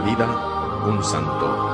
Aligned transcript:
vida, 0.00 0.26
un 0.88 1.04
santo. 1.04 1.68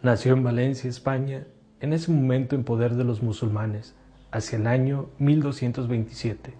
Nació 0.00 0.32
en 0.32 0.44
Valencia, 0.44 0.88
España, 0.88 1.48
en 1.80 1.92
ese 1.92 2.12
momento 2.12 2.54
en 2.54 2.62
poder 2.64 2.94
de 2.94 3.04
los 3.04 3.20
musulmanes, 3.20 3.94
hacia 4.30 4.58
el 4.58 4.66
año 4.66 5.10
1227. 5.18 6.54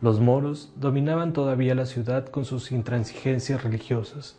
Los 0.00 0.20
moros 0.20 0.72
dominaban 0.76 1.32
todavía 1.32 1.74
la 1.74 1.86
ciudad 1.86 2.26
con 2.26 2.44
sus 2.44 2.70
intransigencias 2.70 3.64
religiosas 3.64 4.38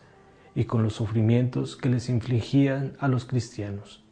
y 0.55 0.65
con 0.65 0.83
los 0.83 0.93
sufrimientos 0.93 1.75
que 1.75 1.89
les 1.89 2.09
infligían 2.09 2.93
a 2.99 3.07
los 3.07 3.25
cristianos. 3.25 4.03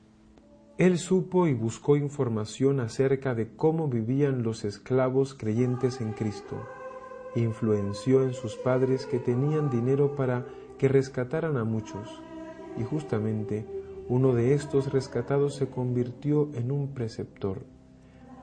Él 0.78 1.00
supo 1.00 1.48
y 1.48 1.54
buscó 1.54 1.96
información 1.96 2.80
acerca 2.80 3.34
de 3.34 3.50
cómo 3.56 3.88
vivían 3.88 4.44
los 4.44 4.64
esclavos 4.64 5.34
creyentes 5.34 6.02
en 6.02 6.14
Cristo. 6.14 6.68
Influenció 7.36 8.24
en 8.24 8.34
sus 8.34 8.56
padres 8.56 9.06
que 9.06 9.18
tenían 9.18 9.70
dinero 9.70 10.16
para 10.16 10.46
que 10.78 10.88
rescataran 10.88 11.58
a 11.58 11.64
muchos. 11.64 12.22
Y 12.78 12.84
justamente 12.84 13.66
uno 14.08 14.34
de 14.34 14.54
estos 14.54 14.94
rescatados 14.94 15.56
se 15.56 15.68
convirtió 15.68 16.50
en 16.54 16.72
un 16.72 16.94
preceptor. 16.94 17.66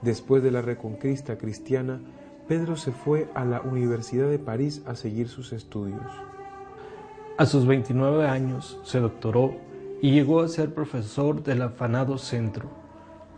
Después 0.05 0.43
de 0.43 0.51
la 0.51 0.61
reconquista 0.61 1.39
cristiana, 1.39 1.99
Pedro 2.47 2.77
se 2.77 2.93
fue 2.93 3.31
a 3.35 3.47
la 3.47 3.63
Universidad 3.63 4.29
de 4.29 4.39
París 4.39 4.83
a 4.87 4.97
seguir 4.97 5.29
sus 5.29 5.55
estudios. 5.55 6.05
A 7.39 7.47
sus 7.47 7.67
29 7.67 8.29
años 8.29 8.79
se 8.85 9.01
doctoró 9.01 9.55
y 10.03 10.11
llegó 10.13 10.43
a 10.43 10.49
ser 10.49 10.75
profesor 10.75 11.43
del 11.43 11.63
afanado 11.63 12.19
centro, 12.19 12.69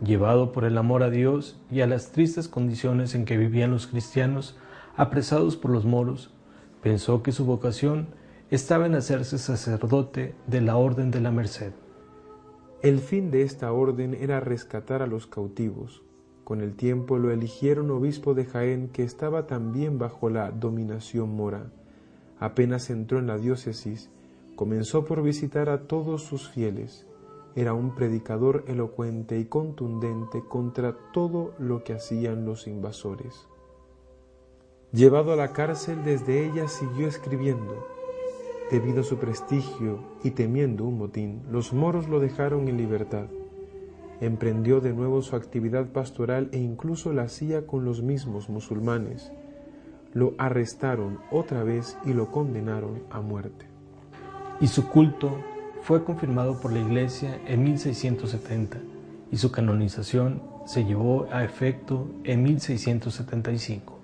llevado 0.03 0.51
por 0.51 0.65
el 0.65 0.77
amor 0.77 1.03
a 1.03 1.09
Dios 1.09 1.57
y 1.71 1.79
a 1.79 1.87
las 1.87 2.11
tristes 2.11 2.49
condiciones 2.49 3.15
en 3.15 3.23
que 3.23 3.37
vivían 3.37 3.71
los 3.71 3.87
cristianos 3.87 4.57
apresados 4.97 5.55
por 5.55 5.71
los 5.71 5.85
moros, 5.85 6.31
pensó 6.83 7.23
que 7.23 7.31
su 7.31 7.45
vocación 7.45 8.09
estaba 8.51 8.87
en 8.87 8.95
hacerse 8.95 9.37
sacerdote 9.37 10.35
de 10.47 10.59
la 10.59 10.75
Orden 10.75 11.11
de 11.11 11.21
la 11.21 11.31
Merced. 11.31 11.71
El 12.81 12.99
fin 12.99 13.31
de 13.31 13.43
esta 13.43 13.71
orden 13.71 14.13
era 14.13 14.41
rescatar 14.41 15.01
a 15.01 15.07
los 15.07 15.27
cautivos. 15.27 16.03
Con 16.47 16.61
el 16.61 16.77
tiempo 16.77 17.17
lo 17.17 17.29
eligieron 17.29 17.91
obispo 17.91 18.33
de 18.33 18.45
Jaén, 18.45 18.87
que 18.87 19.03
estaba 19.03 19.47
también 19.47 19.99
bajo 19.99 20.29
la 20.29 20.49
dominación 20.49 21.35
mora. 21.35 21.73
Apenas 22.39 22.89
entró 22.89 23.19
en 23.19 23.27
la 23.27 23.37
diócesis, 23.37 24.09
comenzó 24.55 25.03
por 25.03 25.21
visitar 25.21 25.67
a 25.67 25.87
todos 25.87 26.23
sus 26.23 26.47
fieles. 26.47 27.05
Era 27.57 27.73
un 27.73 27.93
predicador 27.95 28.63
elocuente 28.69 29.37
y 29.37 29.43
contundente 29.43 30.41
contra 30.47 30.95
todo 31.11 31.53
lo 31.59 31.83
que 31.83 31.91
hacían 31.91 32.45
los 32.45 32.65
invasores. 32.65 33.49
Llevado 34.93 35.33
a 35.33 35.35
la 35.35 35.51
cárcel, 35.51 36.05
desde 36.05 36.47
ella 36.47 36.69
siguió 36.69 37.09
escribiendo. 37.09 37.85
Debido 38.71 39.01
a 39.01 39.03
su 39.03 39.17
prestigio 39.17 39.99
y 40.23 40.31
temiendo 40.31 40.85
un 40.85 40.97
motín, 40.97 41.41
los 41.51 41.73
moros 41.73 42.07
lo 42.07 42.21
dejaron 42.21 42.69
en 42.69 42.77
libertad. 42.77 43.25
Emprendió 44.19 44.81
de 44.81 44.93
nuevo 44.93 45.21
su 45.21 45.35
actividad 45.35 45.87
pastoral 45.87 46.49
e 46.51 46.57
incluso 46.57 47.13
la 47.13 47.23
hacía 47.23 47.67
con 47.67 47.85
los 47.85 48.01
mismos 48.01 48.49
musulmanes. 48.49 49.31
Lo 50.13 50.33
arrestaron 50.37 51.19
otra 51.31 51.63
vez 51.63 51.97
y 52.05 52.13
lo 52.13 52.31
condenaron 52.31 53.03
a 53.11 53.21
muerte. 53.21 53.67
Y 54.59 54.67
su 54.67 54.87
culto 54.87 55.37
fue 55.81 56.03
confirmado 56.03 56.59
por 56.59 56.73
la 56.73 56.79
Iglesia 56.79 57.39
en 57.45 57.63
1670 57.63 58.79
y 59.31 59.37
su 59.37 59.51
canonización 59.51 60.41
se 60.65 60.83
llevó 60.83 61.27
a 61.31 61.43
efecto 61.43 62.09
en 62.23 62.43
1675. 62.43 63.96